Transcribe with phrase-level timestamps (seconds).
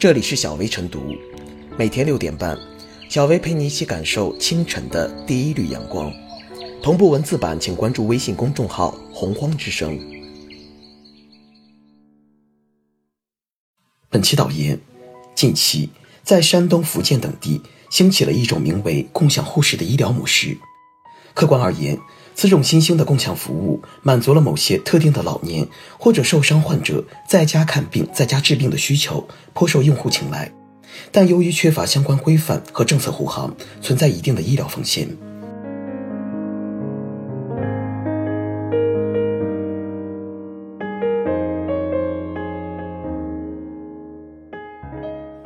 [0.00, 1.14] 这里是小薇晨读，
[1.76, 2.58] 每天六点半，
[3.10, 6.10] 小薇陪你一起感受清晨的第一缕阳光。
[6.82, 10.00] 同步文字版，请关注微信公众号“洪荒之声”。
[14.08, 14.80] 本期导言：
[15.34, 15.90] 近期
[16.22, 17.60] 在山东、福建等地
[17.90, 20.56] 兴起了一种名为“共享护士”的医疗模式。
[21.34, 21.98] 客观而言，
[22.40, 25.68] 此种新兴的共享服务满足了某些特定的老年
[25.98, 30.50] 或者受伤患者在家看病、在家治病的需求，颇受用户青睐。
[31.12, 35.06] 但由于缺乏相关规范和政策护航，存在一定的医疗风险。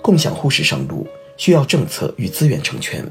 [0.00, 1.04] 共享护士上路，
[1.36, 3.04] 需要政策与资源成全。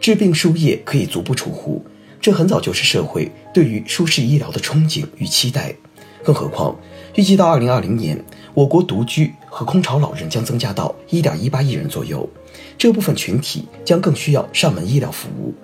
[0.00, 1.84] 治病输液可以足不出户，
[2.20, 5.74] 这很早就是社会对于舒适医疗的憧憬与期待。
[6.22, 6.76] 更何况，
[7.14, 12.28] 预计到二零二零年，我国独居和空巢老人将增加到一点一八亿人左右，
[12.76, 15.54] 这部分群体将更需要上门医疗服务。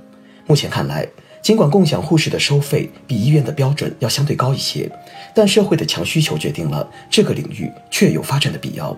[0.46, 1.06] 目前看来，
[1.42, 4.90] 尽管共享护士的收费比医院的标准要相对高一些，
[5.34, 8.96] 但社会的强需求决定了这个领域确有发展的必要。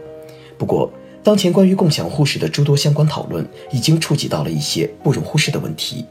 [0.56, 0.88] 不过，
[1.24, 6.04] 当前关于共享护士的诸多相关讨论，已经触及到了一些不容忽视的问题。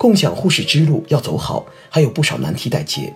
[0.00, 3.12] 共享护士之路要走好，还有不少难题待解。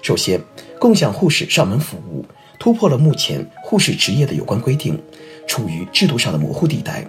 [0.00, 0.40] 首先，
[0.78, 2.24] 共享护士上门服务
[2.60, 4.96] 突破了目前护士职业的有关规定，
[5.48, 7.04] 处于制度上的模糊地带。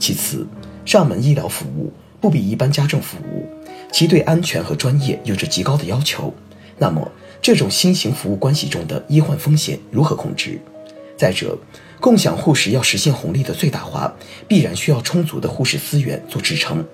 [0.00, 0.44] 其次，
[0.84, 3.46] 上门医疗服务不比一般家政服务，
[3.92, 6.34] 其对安全和专业有着极高的要求。
[6.76, 7.08] 那么，
[7.40, 10.60] 这种新型服务关系中的医患风险如何控制？
[11.16, 11.56] 再者，
[12.00, 14.12] 共享护士要实现红利的最大化，
[14.48, 16.84] 必然需要充足的护士资源做支撑。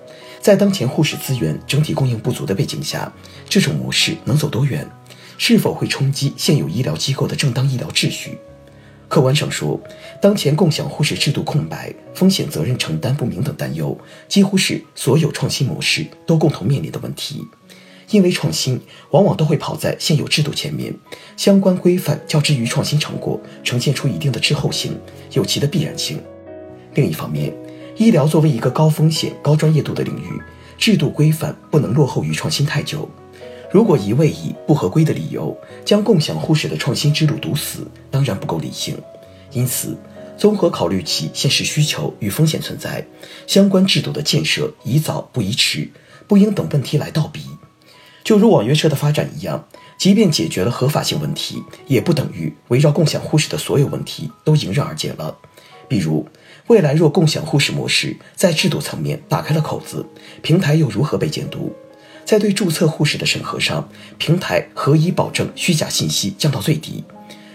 [0.41, 3.13] 在当前护士资源整体供应不足的背景下，
[3.47, 4.89] 这种模式能走多远？
[5.37, 8.37] 是否会冲击现有医疗机构的正当医疗秩序？
[9.07, 9.79] 客观上说，
[10.21, 13.95] 当前共享护士制度空白、风险责任承担不明等担忧，
[14.27, 17.45] 几乎是所有创新模式都共同面临的问题。
[18.09, 20.93] 因为创新往往都会跑在现有制度前面，
[21.37, 24.97] 相关规范较之于创新成果呈现出一定的滞后性，
[25.33, 26.21] 有其的必然性。
[26.95, 27.53] 另一方面，
[27.97, 30.41] 医疗作为一个高风险、高专业度的领域，
[30.77, 33.09] 制度规范不能落后于创新太久。
[33.71, 38.97] 如果一味以不合规的理由将共享护士的创新之路堵死，当然不够理性。
[39.51, 39.97] 因此，
[40.37, 43.05] 综合考虑其现实需求与风险存在，
[43.47, 45.89] 相关制度的建设宜早不宜迟，
[46.27, 47.41] 不应等问题来倒逼。
[48.23, 55.37] 就如网约车的发展一样，即便解决了合法性问题，也不等于围绕共享护士的所有问题都迎刃而解了。
[55.87, 56.27] 比如，
[56.71, 60.05] 未来若共享护士模式在制度层面打开了口子，
[60.41, 61.75] 平台又如何被监督？
[62.23, 67.03] 在对注册护士的审核上，平台何以保证虚假信息降到最低？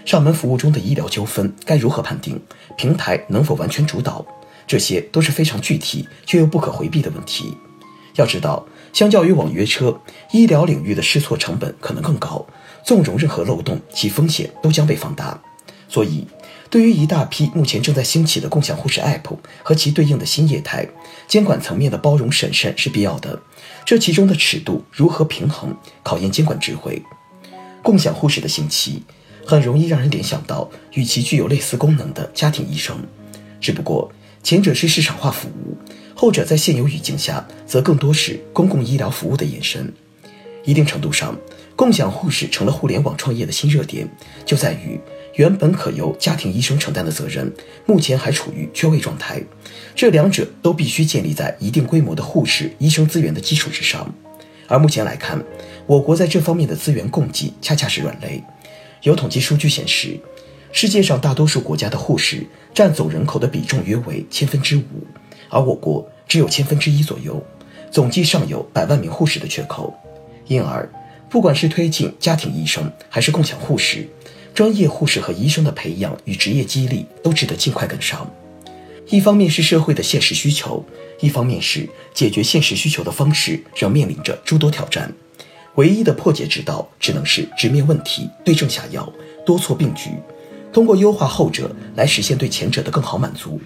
[0.05, 2.39] 上门服务中的医疗纠纷该如何判定？
[2.77, 4.23] 平台能否完全主导？
[4.67, 7.57] 这些都是非常具体却又不可回避的问题。
[8.17, 9.99] 要知道，相较于网约车，
[10.31, 12.45] 医疗领域的试错成本可能更高，
[12.85, 15.41] 纵容任何漏洞，其风险都将被放大。
[15.89, 16.27] 所以，
[16.69, 20.87] 对于一大批目前正在兴起的共享护士 App 和其对应的新业态，
[21.27, 23.41] 监管层面的包容审慎是必要的。
[23.85, 27.01] 这其中的尺度如何平衡，考验监管智慧。
[27.81, 29.03] 共享护士的兴起，
[29.45, 32.97] 很容易让人联想到与其具有类似功能的家庭医生，
[33.61, 34.11] 只不过
[34.43, 35.77] 前者是市场化服务。
[36.13, 39.93] 后者在现有语境下，则更多是公共医疗服务的延伸。
[40.65, 41.37] 一定程度上，
[41.77, 44.09] 共享护士成了互联网创业的新热点，
[44.43, 44.99] 就在于
[45.35, 47.53] 原本可由家庭医生承担的责任，
[47.85, 49.39] 目前还处于缺位状态。
[49.95, 54.11] 这两者都必须建立在一定规模的护士、医生资源的基础之上。
[54.67, 55.39] 而目前来看，
[55.85, 58.43] 我国在这方面的资源供给恰恰是软肋。
[59.03, 60.19] 有统计数据显示，
[60.71, 64.81] 世界上大多数国家的护士占总人口的比重约为千分之五。
[65.49, 67.39] 而我国只有千分之一左右，
[67.91, 69.93] 总计尚有百万名护士的缺口，
[70.47, 70.89] 因而，
[71.29, 74.07] 不管是推进家庭医生，还是共享护士，
[74.53, 78.29] 专业护士和医生的培养与职业激励都值得尽快跟上。
[79.09, 80.83] 一方面是社会的现实需求，
[81.19, 85.11] 一方面是解决现实需求的方式仍面临着诸多挑战。
[85.75, 89.07] 唯一的破解之道，只能是直面问题，对症下药，
[89.45, 90.09] 多措并举，
[90.73, 93.61] 通过优化后者来实现对前者的更好满足。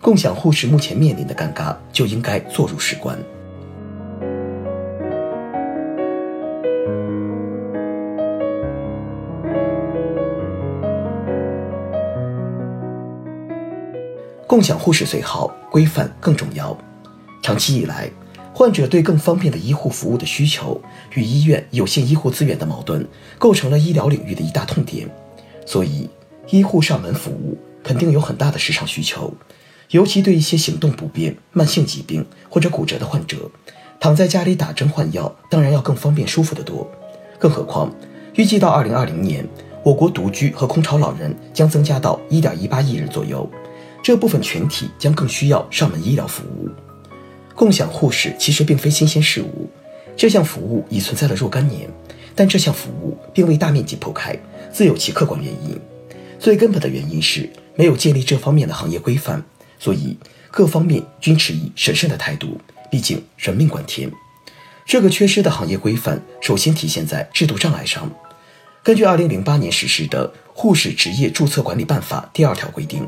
[0.00, 3.16] 共享护士目前面临的尴尬，就应该坐入史观。
[14.52, 16.76] 共享护士虽好，规范更重要。
[17.40, 18.10] 长期以来，
[18.52, 20.78] 患者对更方便的医护服务的需求
[21.14, 23.08] 与医院有限医护资源的矛盾，
[23.38, 25.08] 构成了医疗领域的一大痛点。
[25.64, 26.06] 所以，
[26.50, 27.56] 医护上门服务。
[27.82, 29.32] 肯定有很大的市场需求，
[29.88, 33.50] 尤其对一些行动不便、慢性疾病或者骨折的患者，
[33.98, 36.86] 躺在家里打针换药，当然要更方便、舒服得多。
[37.38, 37.90] 更何况，
[38.34, 39.48] 预计到二零二零年，
[39.82, 43.50] 我国独居和空巢老人将增加到一点一八亿人左右，
[44.02, 46.68] 这部分群体将更需要上门医疗服务。
[47.54, 49.70] 共享护士其实并非新鲜事物，
[50.16, 51.88] 这项服务已存在了若干年，
[52.34, 54.36] 但这项服务并未大面积铺开，
[54.72, 55.78] 自有其客观原因。
[56.38, 59.44] 最根本的原因是没有建立这方面的行业规范，
[59.78, 60.16] 所以
[60.50, 62.60] 各方面均持以审慎的态度。
[62.90, 64.10] 毕竟人命关天，
[64.84, 68.10] 这个缺失的行业规范首先体现在制度障碍上。
[68.82, 73.06] 根据2008年实施的《护士职业注册管理办法》第二条规定，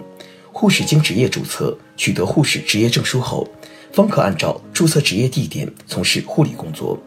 [0.56, 3.46] 护士经职业注册取得护士执业证书后。
[3.92, 6.98] 方可按照注册职业地点从事护理工作，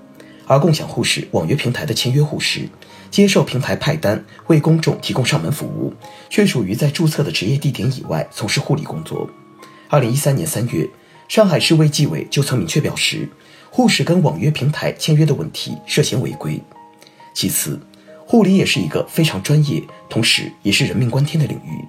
[0.46, 2.62] 而共享护士网约平台的签约护士
[3.12, 5.94] 接受平台派单为公众提供上门服务，
[6.30, 9.30] 却属于在注册的职业地点以外从事护理工作。
[9.90, 10.88] 二零一三年三月，
[11.28, 13.28] 上海市卫计委就曾明确表示，
[13.70, 16.62] 护士跟网约平台签约的问题涉嫌违规。
[17.34, 17.78] 其次，
[18.26, 21.84] 护理也是一个非常专业，同时也是人命关天的领域，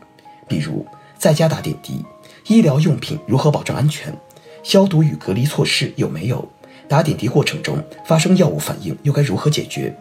[0.48, 0.84] 比如
[1.18, 2.04] 在家打点滴，
[2.46, 4.16] 医疗用品如何保证安全？
[4.62, 6.48] 消毒与隔离措施有没有？
[6.86, 9.94] 打点滴过程中发生药物反应又该如何解决？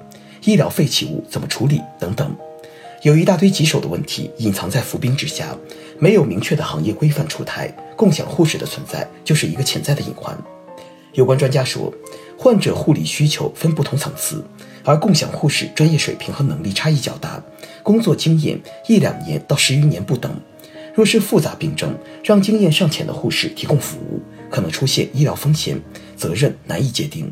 [0.44, 1.82] 医疗废弃物怎么处理？
[2.00, 2.36] 等等，
[3.02, 5.58] 有一大堆棘手的问题隐藏在浮冰之下，
[5.98, 10.38] 没有明确的行业规范出台，共享护士的存在就是一个潜在的隐患。
[11.14, 11.92] 有关专家说，
[12.38, 14.46] 患者护理需求分不同层次，
[14.84, 17.44] 而共享护士专业水平和能力差异较大，
[17.82, 20.32] 工作经验一两年到十余年不等。
[20.98, 25.80] 若是复杂病症，让经验尚浅的护士提供服务，可能出现医疗风险，
[26.16, 27.32] 责任难以界定。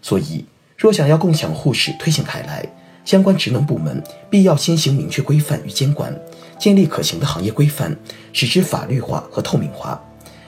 [0.00, 0.46] 所以，
[0.78, 2.66] 若想要共享护士推行开来，
[3.04, 6.18] 相关职能部门必要先行明确规范与监管，
[6.58, 7.94] 建立可行的行业规范，
[8.32, 10.02] 使之法律化和透明化。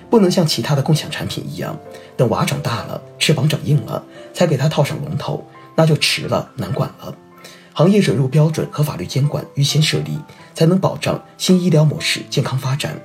[0.09, 1.79] 不能像其他的共享产品一样，
[2.17, 4.03] 等娃长大了，翅膀长硬了，
[4.33, 5.45] 才给他套上龙头，
[5.77, 7.15] 那就迟了，难管了。
[7.79, 10.19] 行业准入标准和法律监管预先设立，
[10.53, 13.01] 才能保障新医疗模式健康发展。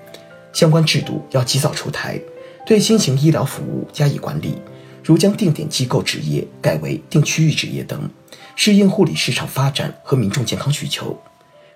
[0.52, 2.20] 相关制度要及早出台，
[2.66, 4.56] 对新型医疗服务加以管理，
[5.04, 8.10] 如将定点机构执业改为定区域执业等，
[8.56, 11.16] 适应护理市场发展和民众健康需求。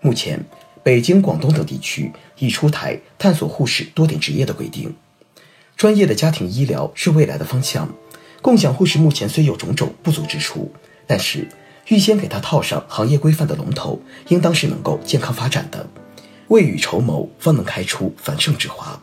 [0.01, 0.43] 目前，
[0.81, 4.91] 北京、广东等地区已出台探索护士多点执业的规定。
[5.75, 7.93] 专业的家庭医疗是未来的方向，
[8.41, 10.71] 共享护士目前虽有种种不足之处，
[11.05, 11.47] 但是。
[11.87, 15.87] 预先给他套上行业规范的龙头，应当是能够健康发展的。
[16.49, 19.01] 未雨绸缪，方能开出繁盛之花。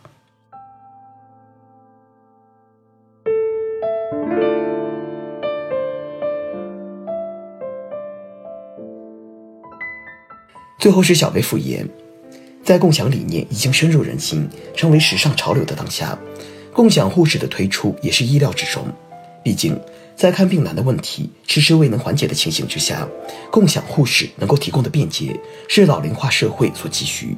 [10.79, 11.89] 最后是小薇复言，
[12.63, 14.47] 在共享理念已经深入人心，
[14.77, 16.19] 成为时尚潮流的当下，
[16.75, 18.87] 共享护士的推出也是意料之中。
[19.43, 19.81] 毕竟。
[20.17, 23.07] 在看病难的问题迟迟未能缓解的情形之下，
[23.51, 25.39] 共享护士能够提供的便捷
[25.69, 27.37] 是老龄化社会所急需。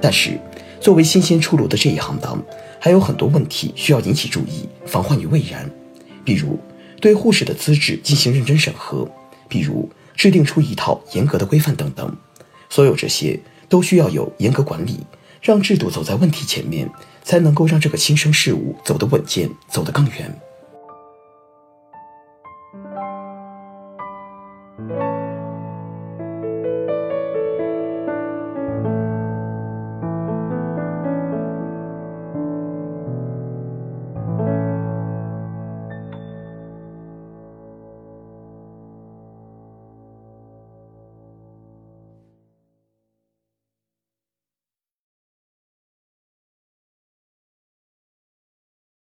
[0.00, 0.38] 但是，
[0.80, 2.42] 作为新鲜出炉的这一行当，
[2.80, 5.70] 还有很多问题需要引起注意，防患于未然。
[6.24, 6.58] 比如，
[7.00, 9.06] 对护士的资质进行认真审核；
[9.48, 12.16] 比如，制定出一套严格的规范等等。
[12.70, 13.38] 所有这些
[13.68, 15.00] 都需要有严格管理，
[15.42, 16.90] 让制度走在问题前面，
[17.22, 20.40] 才能够让这个新生事物走得稳健，走得更远。